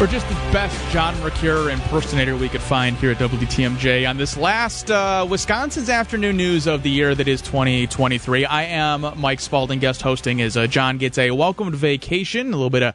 For 0.00 0.06
just 0.06 0.26
the 0.30 0.34
best 0.50 0.90
John 0.92 1.14
Mercure 1.20 1.68
impersonator 1.68 2.34
we 2.34 2.48
could 2.48 2.62
find 2.62 2.96
here 2.96 3.10
at 3.10 3.18
WTMJ 3.18 4.08
on 4.08 4.16
this 4.16 4.34
last 4.34 4.90
uh, 4.90 5.26
Wisconsin's 5.28 5.90
afternoon 5.90 6.38
news 6.38 6.66
of 6.66 6.82
the 6.82 6.88
year 6.88 7.14
that 7.14 7.28
is 7.28 7.42
2023. 7.42 8.46
I 8.46 8.62
am 8.62 9.04
Mike 9.20 9.40
Spalding, 9.40 9.78
guest 9.78 10.00
hosting 10.00 10.40
as 10.40 10.56
uh, 10.56 10.66
John 10.68 10.96
gets 10.96 11.18
a 11.18 11.32
welcomed 11.32 11.74
vacation, 11.74 12.46
a 12.46 12.56
little 12.56 12.70
bit 12.70 12.82
of 12.82 12.94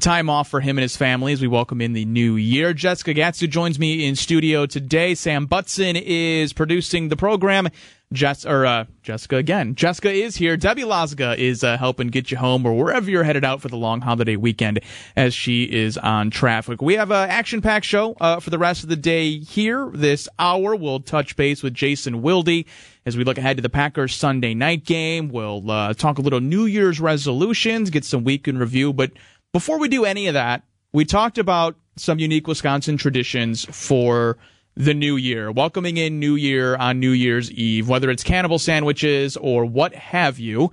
time 0.00 0.30
off 0.30 0.48
for 0.48 0.60
him 0.60 0.78
and 0.78 0.82
his 0.82 0.96
family 0.96 1.32
as 1.32 1.40
we 1.40 1.48
welcome 1.48 1.80
in 1.80 1.92
the 1.92 2.04
new 2.04 2.36
year. 2.36 2.72
Jessica 2.72 3.14
Gatsu 3.14 3.48
joins 3.48 3.78
me 3.78 4.06
in 4.06 4.16
studio 4.16 4.66
today. 4.66 5.14
Sam 5.14 5.46
Butson 5.46 5.96
is 5.96 6.52
producing 6.52 7.08
the 7.08 7.16
program. 7.16 7.68
Jess 8.12 8.44
or 8.44 8.66
uh, 8.66 8.84
Jessica 9.02 9.36
again. 9.36 9.74
Jessica 9.74 10.10
is 10.10 10.36
here. 10.36 10.56
Debbie 10.56 10.82
Lazga 10.82 11.36
is 11.36 11.64
uh, 11.64 11.78
helping 11.78 12.08
get 12.08 12.30
you 12.30 12.36
home 12.36 12.66
or 12.66 12.74
wherever 12.74 13.10
you're 13.10 13.24
headed 13.24 13.44
out 13.44 13.60
for 13.60 13.68
the 13.68 13.76
long 13.76 14.00
holiday 14.00 14.36
weekend 14.36 14.80
as 15.16 15.34
she 15.34 15.64
is 15.64 15.96
on 15.98 16.30
traffic. 16.30 16.82
We 16.82 16.94
have 16.96 17.10
an 17.10 17.30
action 17.30 17.62
packed 17.62 17.86
show 17.86 18.14
uh, 18.20 18.40
for 18.40 18.50
the 18.50 18.58
rest 18.58 18.82
of 18.82 18.90
the 18.90 18.96
day 18.96 19.38
here. 19.38 19.90
This 19.94 20.28
hour 20.38 20.76
we'll 20.76 21.00
touch 21.00 21.36
base 21.36 21.62
with 21.62 21.74
Jason 21.74 22.22
Wilde 22.22 22.64
as 23.04 23.16
we 23.16 23.24
look 23.24 23.38
ahead 23.38 23.56
to 23.56 23.62
the 23.62 23.70
Packers 23.70 24.14
Sunday 24.14 24.54
night 24.54 24.84
game. 24.84 25.28
We'll 25.28 25.70
uh, 25.70 25.94
talk 25.94 26.18
a 26.18 26.22
little 26.22 26.40
New 26.40 26.66
Year's 26.66 27.00
resolutions, 27.00 27.90
get 27.90 28.04
some 28.04 28.24
week 28.24 28.46
in 28.46 28.58
review. 28.58 28.92
But 28.92 29.12
before 29.52 29.78
we 29.78 29.88
do 29.88 30.04
any 30.04 30.26
of 30.26 30.34
that, 30.34 30.62
we 30.92 31.04
talked 31.04 31.38
about 31.38 31.76
some 31.96 32.18
unique 32.18 32.46
Wisconsin 32.46 32.96
traditions 32.96 33.64
for 33.64 34.38
the 34.74 34.94
new 34.94 35.16
year, 35.16 35.52
welcoming 35.52 35.98
in 35.98 36.18
New 36.18 36.34
Year 36.34 36.76
on 36.76 36.98
New 36.98 37.10
Year's 37.10 37.50
Eve, 37.52 37.88
whether 37.88 38.10
it's 38.10 38.24
cannibal 38.24 38.58
sandwiches 38.58 39.36
or 39.36 39.66
what 39.66 39.94
have 39.94 40.38
you, 40.38 40.72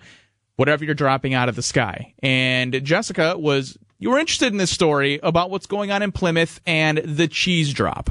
whatever 0.56 0.86
you're 0.86 0.96
dropping 0.96 1.34
out 1.34 1.50
of 1.50 1.58
the 1.58 1.62
sky. 1.62 2.14
And 2.24 2.84
Jessica 2.86 3.38
was, 3.38 3.78
you 3.98 4.10
were 4.10 4.20
interested 4.20 4.54
in 4.54 4.58
this 4.58 4.72
story 4.72 5.20
about 5.22 5.50
what's 5.50 5.66
going 5.66 5.92
on 5.92 6.02
in 6.02 6.14
Plymouth 6.14 6.62
and 6.66 7.00
the 7.00 7.28
cheese 7.28 7.74
drop. 7.74 8.10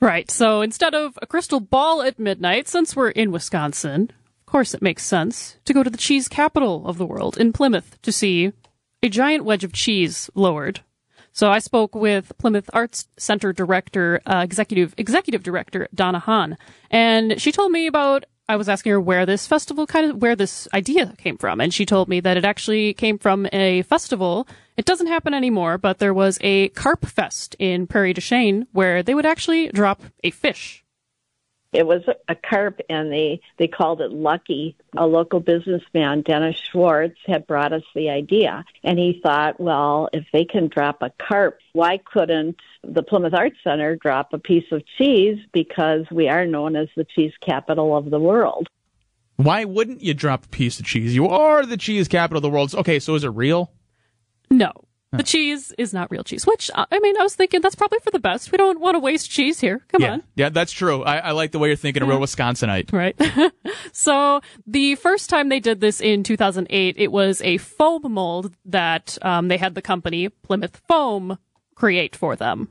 Right. 0.00 0.30
So 0.30 0.62
instead 0.62 0.94
of 0.94 1.16
a 1.22 1.26
crystal 1.26 1.60
ball 1.60 2.02
at 2.02 2.18
midnight, 2.18 2.66
since 2.66 2.96
we're 2.96 3.10
in 3.10 3.30
Wisconsin, 3.30 4.10
of 4.40 4.46
course 4.46 4.74
it 4.74 4.82
makes 4.82 5.06
sense 5.06 5.56
to 5.66 5.74
go 5.74 5.84
to 5.84 5.90
the 5.90 5.98
cheese 5.98 6.26
capital 6.26 6.86
of 6.86 6.98
the 6.98 7.06
world 7.06 7.36
in 7.38 7.52
Plymouth 7.52 8.00
to 8.02 8.10
see 8.10 8.52
a 9.02 9.08
giant 9.08 9.44
wedge 9.44 9.64
of 9.64 9.72
cheese 9.72 10.30
lowered 10.34 10.80
so 11.32 11.50
I 11.50 11.58
spoke 11.58 11.94
with 11.94 12.36
Plymouth 12.38 12.68
Arts 12.72 13.08
Center 13.16 13.52
director, 13.52 14.20
uh, 14.26 14.42
executive 14.44 14.94
executive 14.98 15.42
director 15.42 15.88
Donna 15.94 16.18
Hahn, 16.18 16.56
and 16.90 17.40
she 17.40 17.52
told 17.52 17.72
me 17.72 17.86
about. 17.86 18.24
I 18.48 18.56
was 18.56 18.68
asking 18.68 18.90
her 18.90 19.00
where 19.00 19.26
this 19.26 19.46
festival 19.46 19.86
kind 19.86 20.10
of 20.10 20.16
where 20.20 20.34
this 20.34 20.66
idea 20.74 21.14
came 21.18 21.38
from, 21.38 21.60
and 21.60 21.72
she 21.72 21.86
told 21.86 22.08
me 22.08 22.18
that 22.18 22.36
it 22.36 22.44
actually 22.44 22.94
came 22.94 23.16
from 23.16 23.46
a 23.52 23.82
festival. 23.82 24.48
It 24.76 24.86
doesn't 24.86 25.06
happen 25.06 25.34
anymore, 25.34 25.78
but 25.78 25.98
there 25.98 26.12
was 26.12 26.36
a 26.40 26.70
carp 26.70 27.06
fest 27.06 27.54
in 27.60 27.86
Prairie 27.86 28.12
du 28.12 28.20
Chien 28.20 28.66
where 28.72 29.04
they 29.04 29.14
would 29.14 29.24
actually 29.24 29.68
drop 29.68 30.02
a 30.24 30.32
fish 30.32 30.84
it 31.72 31.86
was 31.86 32.02
a 32.28 32.34
carp, 32.34 32.80
and 32.88 33.12
they 33.12 33.40
they 33.58 33.68
called 33.68 34.00
it 34.00 34.10
Lucky. 34.10 34.76
A 34.96 35.06
local 35.06 35.40
businessman, 35.40 36.22
Dennis 36.22 36.56
Schwartz, 36.56 37.18
had 37.26 37.46
brought 37.46 37.72
us 37.72 37.84
the 37.94 38.10
idea, 38.10 38.64
and 38.82 38.98
he 38.98 39.20
thought, 39.22 39.60
well, 39.60 40.08
if 40.12 40.24
they 40.32 40.44
can 40.44 40.68
drop 40.68 41.02
a 41.02 41.12
carp, 41.28 41.58
why 41.72 41.98
couldn't 41.98 42.56
the 42.82 43.02
Plymouth 43.02 43.34
Arts 43.34 43.56
Center 43.62 43.96
drop 43.96 44.32
a 44.32 44.38
piece 44.38 44.70
of 44.72 44.82
cheese? 44.98 45.38
Because 45.52 46.06
we 46.10 46.28
are 46.28 46.46
known 46.46 46.74
as 46.74 46.88
the 46.96 47.04
cheese 47.04 47.32
capital 47.40 47.96
of 47.96 48.10
the 48.10 48.20
world. 48.20 48.68
Why 49.36 49.64
wouldn't 49.64 50.02
you 50.02 50.12
drop 50.12 50.46
a 50.46 50.48
piece 50.48 50.80
of 50.80 50.86
cheese? 50.86 51.14
You 51.14 51.28
are 51.28 51.64
the 51.64 51.76
cheese 51.76 52.08
capital 52.08 52.38
of 52.38 52.42
the 52.42 52.50
world. 52.50 52.74
Okay, 52.74 52.98
so 52.98 53.14
is 53.14 53.24
it 53.24 53.28
real? 53.28 53.72
No. 54.50 54.72
The 55.12 55.24
cheese 55.24 55.72
is 55.76 55.92
not 55.92 56.08
real 56.10 56.22
cheese, 56.22 56.46
which 56.46 56.70
uh, 56.72 56.86
I 56.90 57.00
mean, 57.00 57.16
I 57.18 57.24
was 57.24 57.34
thinking 57.34 57.60
that's 57.60 57.74
probably 57.74 57.98
for 57.98 58.12
the 58.12 58.20
best. 58.20 58.52
We 58.52 58.58
don't 58.58 58.78
want 58.78 58.94
to 58.94 59.00
waste 59.00 59.28
cheese 59.28 59.58
here. 59.58 59.84
Come 59.88 60.02
yeah. 60.02 60.12
on. 60.12 60.22
Yeah, 60.36 60.48
that's 60.50 60.70
true. 60.70 61.02
I, 61.02 61.18
I 61.18 61.30
like 61.32 61.50
the 61.50 61.58
way 61.58 61.68
you're 61.68 61.76
thinking, 61.76 62.02
a 62.02 62.06
real 62.06 62.20
Wisconsinite. 62.20 62.92
Right. 62.92 63.20
so 63.92 64.40
the 64.68 64.94
first 64.94 65.28
time 65.28 65.48
they 65.48 65.58
did 65.58 65.80
this 65.80 66.00
in 66.00 66.22
2008, 66.22 66.94
it 66.96 67.10
was 67.10 67.42
a 67.42 67.58
foam 67.58 68.02
mold 68.12 68.54
that 68.66 69.18
um, 69.22 69.48
they 69.48 69.56
had 69.56 69.74
the 69.74 69.82
company 69.82 70.28
Plymouth 70.28 70.80
Foam 70.86 71.38
create 71.74 72.14
for 72.14 72.36
them. 72.36 72.68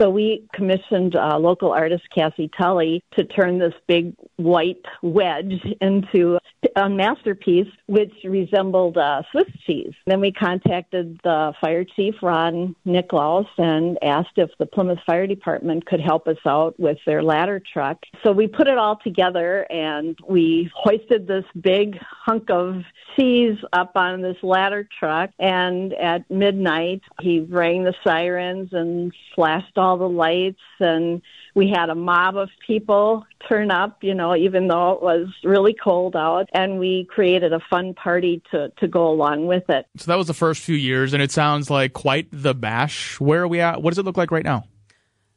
So 0.00 0.10
we 0.10 0.46
commissioned 0.52 1.16
uh, 1.16 1.38
local 1.38 1.72
artist 1.72 2.02
Cassie 2.14 2.50
Tully 2.58 3.02
to 3.16 3.24
turn 3.24 3.58
this 3.58 3.72
big 3.86 4.14
white 4.36 4.84
wedge 5.02 5.54
into 5.80 6.38
a 6.74 6.88
masterpiece 6.90 7.72
which 7.86 8.12
resembled 8.24 8.98
uh, 8.98 9.22
Swiss 9.32 9.46
cheese. 9.66 9.94
Then 10.06 10.20
we 10.20 10.32
contacted 10.32 11.18
the 11.24 11.54
fire 11.62 11.84
chief, 11.84 12.14
Ron 12.20 12.76
Nicklaus, 12.84 13.46
and 13.56 13.96
asked 14.02 14.36
if 14.36 14.50
the 14.58 14.66
Plymouth 14.66 14.98
Fire 15.06 15.26
Department 15.26 15.86
could 15.86 16.00
help 16.00 16.28
us 16.28 16.36
out 16.46 16.78
with 16.78 16.98
their 17.06 17.22
ladder 17.22 17.62
truck. 17.72 17.96
So 18.22 18.32
we 18.32 18.48
put 18.48 18.68
it 18.68 18.76
all 18.76 18.98
together 19.02 19.66
and 19.70 20.18
we 20.28 20.70
hoisted 20.74 21.26
this 21.26 21.44
big 21.58 21.98
hunk 22.02 22.50
of 22.50 22.82
cheese 23.16 23.56
up 23.72 23.92
on 23.94 24.20
this 24.20 24.36
ladder 24.42 24.86
truck. 24.98 25.30
And 25.38 25.94
at 25.94 26.30
midnight, 26.30 27.00
he 27.22 27.40
rang 27.40 27.84
the 27.84 27.94
sirens 28.04 28.70
and 28.72 29.10
flashed 29.34 29.78
all 29.78 29.85
the 29.94 30.08
lights 30.08 30.58
and 30.80 31.22
we 31.54 31.72
had 31.74 31.88
a 31.88 31.94
mob 31.94 32.36
of 32.36 32.50
people 32.66 33.24
turn 33.48 33.70
up, 33.70 34.04
you 34.04 34.14
know, 34.14 34.36
even 34.36 34.68
though 34.68 34.92
it 34.92 35.02
was 35.02 35.28
really 35.42 35.74
cold 35.74 36.14
out, 36.14 36.48
and 36.52 36.78
we 36.78 37.06
created 37.08 37.52
a 37.54 37.60
fun 37.70 37.94
party 37.94 38.42
to, 38.50 38.70
to 38.78 38.86
go 38.86 39.08
along 39.08 39.46
with 39.46 39.68
it. 39.70 39.86
So 39.96 40.10
that 40.10 40.18
was 40.18 40.26
the 40.26 40.34
first 40.34 40.62
few 40.62 40.76
years, 40.76 41.14
and 41.14 41.22
it 41.22 41.32
sounds 41.32 41.70
like 41.70 41.94
quite 41.94 42.28
the 42.30 42.54
bash. 42.54 43.18
Where 43.18 43.42
are 43.42 43.48
we 43.48 43.60
at? 43.60 43.80
What 43.80 43.90
does 43.90 43.98
it 43.98 44.04
look 44.04 44.18
like 44.18 44.30
right 44.30 44.44
now? 44.44 44.64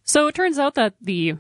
So 0.04 0.28
it 0.28 0.36
turns 0.36 0.60
out 0.60 0.76
that 0.76 0.96
the 1.00 1.36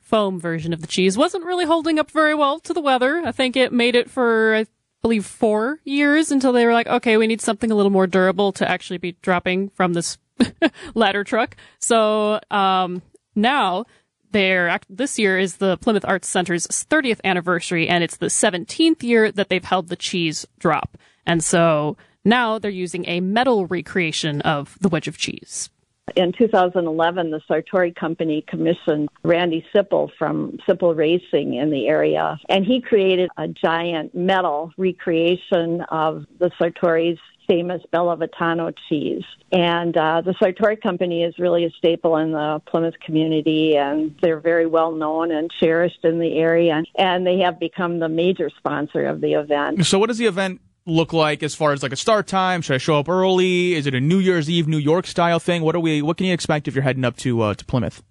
foam 0.00 0.40
version 0.40 0.72
of 0.72 0.80
the 0.80 0.86
cheese 0.88 1.16
wasn't 1.16 1.44
really 1.44 1.64
holding 1.64 1.98
up 1.98 2.10
very 2.10 2.34
well 2.34 2.58
to 2.60 2.72
the 2.72 2.80
weather. 2.80 3.22
I 3.24 3.30
think 3.30 3.56
it 3.56 3.72
made 3.72 3.94
it 3.94 4.10
for, 4.10 4.56
I 4.56 4.66
believe, 5.00 5.26
four 5.26 5.78
years 5.84 6.32
until 6.32 6.52
they 6.52 6.66
were 6.66 6.72
like, 6.72 6.88
okay, 6.88 7.16
we 7.16 7.26
need 7.26 7.40
something 7.40 7.70
a 7.70 7.74
little 7.74 7.92
more 7.92 8.06
durable 8.06 8.50
to 8.52 8.68
actually 8.68 8.98
be 8.98 9.12
dropping 9.22 9.68
from 9.70 9.92
this 9.92 10.18
ladder 10.94 11.24
truck. 11.24 11.56
So 11.78 12.40
um, 12.50 13.02
now 13.34 13.84
they're 14.30 14.78
this 14.88 15.18
year 15.18 15.38
is 15.38 15.56
the 15.56 15.76
Plymouth 15.78 16.04
Arts 16.04 16.28
Center's 16.28 16.66
30th 16.66 17.20
anniversary, 17.24 17.88
and 17.88 18.02
it's 18.02 18.16
the 18.16 18.26
17th 18.26 19.02
year 19.02 19.30
that 19.32 19.48
they've 19.48 19.64
held 19.64 19.88
the 19.88 19.96
cheese 19.96 20.46
drop. 20.58 20.98
And 21.26 21.42
so 21.42 21.96
now 22.24 22.58
they're 22.58 22.70
using 22.70 23.04
a 23.06 23.20
metal 23.20 23.66
recreation 23.66 24.40
of 24.42 24.76
the 24.80 24.88
wedge 24.88 25.08
of 25.08 25.16
cheese. 25.16 25.70
In 26.16 26.32
2011, 26.36 27.30
the 27.30 27.40
Sartori 27.48 27.94
Company 27.94 28.44
commissioned 28.46 29.08
Randy 29.22 29.64
Sipple 29.74 30.10
from 30.18 30.58
Sipple 30.68 30.94
Racing 30.94 31.54
in 31.54 31.70
the 31.70 31.86
area, 31.88 32.38
and 32.48 32.64
he 32.64 32.82
created 32.82 33.30
a 33.38 33.48
giant 33.48 34.14
metal 34.14 34.70
recreation 34.76 35.80
of 35.88 36.26
the 36.38 36.50
Sartori's 36.60 37.18
famous 37.46 37.82
BellaVitano 37.92 38.74
cheese. 38.88 39.24
And 39.52 39.96
uh, 39.96 40.22
the 40.22 40.32
Sartori 40.32 40.80
Company 40.80 41.22
is 41.22 41.38
really 41.38 41.64
a 41.64 41.70
staple 41.70 42.16
in 42.16 42.32
the 42.32 42.60
Plymouth 42.66 42.94
community, 43.04 43.76
and 43.76 44.14
they're 44.20 44.40
very 44.40 44.66
well 44.66 44.92
known 44.92 45.30
and 45.30 45.50
cherished 45.60 46.04
in 46.04 46.18
the 46.18 46.38
area. 46.38 46.82
And 46.96 47.26
they 47.26 47.38
have 47.40 47.60
become 47.60 47.98
the 47.98 48.08
major 48.08 48.50
sponsor 48.56 49.06
of 49.06 49.20
the 49.20 49.34
event. 49.34 49.86
So, 49.86 49.98
what 49.98 50.08
does 50.08 50.18
the 50.18 50.26
event 50.26 50.60
look 50.86 51.12
like 51.12 51.42
as 51.42 51.54
far 51.54 51.72
as 51.72 51.82
like 51.82 51.92
a 51.92 51.96
start 51.96 52.26
time? 52.26 52.62
Should 52.62 52.74
I 52.74 52.78
show 52.78 52.98
up 52.98 53.08
early? 53.08 53.74
Is 53.74 53.86
it 53.86 53.94
a 53.94 54.00
New 54.00 54.18
Year's 54.18 54.50
Eve 54.50 54.68
New 54.68 54.78
York 54.78 55.06
style 55.06 55.38
thing? 55.38 55.62
What 55.62 55.74
are 55.74 55.80
we? 55.80 56.02
What 56.02 56.16
can 56.16 56.26
you 56.26 56.32
expect 56.32 56.68
if 56.68 56.74
you're 56.74 56.82
heading 56.82 57.04
up 57.04 57.16
to 57.18 57.40
uh, 57.42 57.54
to 57.54 57.64
Plymouth? 57.64 58.02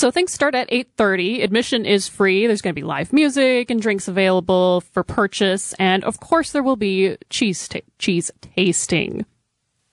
So 0.00 0.10
things 0.10 0.32
start 0.32 0.54
at 0.54 0.66
8:30. 0.70 1.42
Admission 1.42 1.84
is 1.84 2.08
free. 2.08 2.46
There's 2.46 2.62
going 2.62 2.74
to 2.74 2.80
be 2.80 2.86
live 2.86 3.12
music 3.12 3.70
and 3.70 3.82
drinks 3.82 4.08
available 4.08 4.80
for 4.80 5.02
purchase, 5.02 5.74
and 5.74 6.02
of 6.04 6.20
course 6.20 6.52
there 6.52 6.62
will 6.62 6.76
be 6.76 7.18
cheese 7.28 7.68
cheese 7.98 8.30
tasting. 8.40 9.26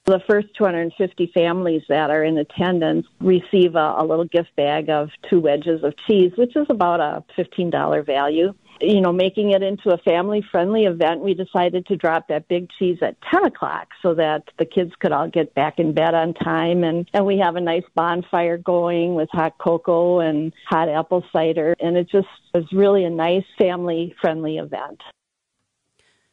The 0.06 0.22
first 0.26 0.48
250 0.58 1.30
families 1.34 1.82
that 1.90 2.10
are 2.10 2.24
in 2.24 2.38
attendance 2.38 3.06
receive 3.20 3.76
a, 3.76 3.96
a 3.98 4.06
little 4.06 4.24
gift 4.24 4.56
bag 4.56 4.90
of 4.90 5.10
two 5.30 5.42
wedges 5.42 5.84
of 5.84 5.94
cheese, 6.08 6.32
which 6.38 6.56
is 6.56 6.68
about 6.70 7.02
a 7.02 7.22
$15 7.38 8.06
value 8.06 8.54
you 8.82 9.02
know, 9.02 9.12
making 9.12 9.52
it 9.52 9.64
into 9.64 9.90
a 9.92 9.98
family 10.00 10.44
friendly 10.52 10.86
event, 10.86 11.22
we 11.22 11.34
decided 11.34 11.86
to 11.88 11.96
drop 11.96 12.28
that 12.28 12.48
big 12.48 12.70
cheese 12.78 12.98
at 13.02 13.16
10 13.32 13.46
o'clock 13.46 13.90
so 14.02 14.14
that 14.16 14.44
the 14.60 14.66
kids 14.66 14.92
could 15.00 15.12
all 15.12 15.30
get 15.30 15.54
back 15.56 15.80
in 15.80 15.94
bed 15.94 16.14
on 16.14 16.34
time. 16.34 16.84
And, 16.84 17.10
and 17.14 17.26
we 17.26 17.38
have 17.40 17.56
a 17.56 17.62
nice 17.62 17.84
bonfire 17.96 18.58
going 18.58 19.16
with 19.16 19.30
hot 19.32 19.58
cocoa 19.58 20.20
and 20.20 20.54
hot 20.68 20.90
apple 20.90 21.24
cider. 21.34 21.76
And 21.80 21.98
it 21.98 22.10
just 22.10 22.28
was 22.54 22.66
really 22.72 23.04
a 23.04 23.10
nice 23.10 23.46
family 23.58 24.16
friendly 24.22 24.58
event. 24.58 25.02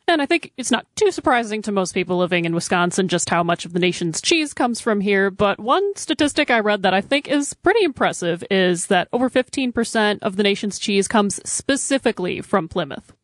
And 0.06 0.20
I 0.20 0.26
think 0.26 0.52
it's 0.56 0.70
not 0.70 0.86
too 0.96 1.10
surprising 1.10 1.62
to 1.62 1.72
most 1.72 1.94
people 1.94 2.18
living 2.18 2.44
in 2.44 2.54
Wisconsin 2.54 3.08
just 3.08 3.30
how 3.30 3.42
much 3.42 3.64
of 3.64 3.72
the 3.72 3.78
nation's 3.78 4.20
cheese 4.20 4.52
comes 4.52 4.78
from 4.78 5.00
here. 5.00 5.30
But 5.30 5.58
one 5.58 5.96
statistic 5.96 6.50
I 6.50 6.60
read 6.60 6.82
that 6.82 6.92
I 6.92 7.00
think 7.00 7.26
is 7.26 7.54
pretty 7.54 7.84
impressive 7.84 8.44
is 8.50 8.86
that 8.88 9.08
over 9.12 9.30
15% 9.30 10.18
of 10.20 10.36
the 10.36 10.42
nation's 10.42 10.78
cheese 10.78 11.08
comes 11.08 11.40
specifically 11.48 12.42
from 12.42 12.68
Plymouth. 12.68 13.14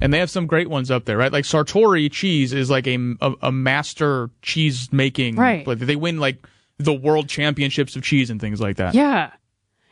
And 0.00 0.14
they 0.14 0.18
have 0.18 0.30
some 0.30 0.46
great 0.46 0.70
ones 0.70 0.90
up 0.90 1.04
there, 1.04 1.18
right? 1.18 1.32
Like 1.32 1.44
Sartori 1.44 2.10
cheese 2.10 2.52
is 2.52 2.70
like 2.70 2.86
a, 2.86 2.96
a, 3.20 3.32
a 3.42 3.52
master 3.52 4.30
cheese 4.40 4.88
making. 4.92 5.36
Right. 5.36 5.66
They 5.66 5.96
win 5.96 6.20
like 6.20 6.46
the 6.78 6.94
world 6.94 7.28
championships 7.28 7.96
of 7.96 8.02
cheese 8.02 8.30
and 8.30 8.40
things 8.40 8.60
like 8.60 8.76
that. 8.76 8.94
Yeah. 8.94 9.32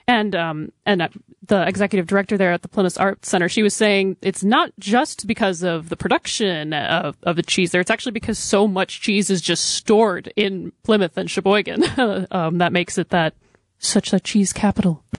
And 0.08 0.34
um 0.34 0.72
and 0.86 1.02
uh, 1.02 1.08
the 1.46 1.66
executive 1.66 2.06
director 2.06 2.36
there 2.36 2.52
at 2.52 2.62
the 2.62 2.68
Plymouth 2.68 2.98
Arts 2.98 3.28
Center, 3.28 3.48
she 3.48 3.62
was 3.62 3.74
saying 3.74 4.16
it's 4.22 4.42
not 4.42 4.70
just 4.78 5.26
because 5.26 5.62
of 5.62 5.88
the 5.88 5.96
production 5.96 6.72
of, 6.72 7.16
of 7.22 7.36
the 7.36 7.42
cheese 7.42 7.72
there. 7.72 7.80
It's 7.80 7.90
actually 7.90 8.12
because 8.12 8.38
so 8.38 8.66
much 8.66 9.00
cheese 9.00 9.30
is 9.30 9.40
just 9.40 9.64
stored 9.66 10.32
in 10.34 10.72
Plymouth 10.82 11.16
and 11.16 11.30
Sheboygan 11.30 11.84
um, 12.30 12.58
that 12.58 12.72
makes 12.72 12.98
it 12.98 13.10
that 13.10 13.34
such 13.78 14.12
a 14.12 14.20
cheese 14.20 14.52
capital. 14.52 15.04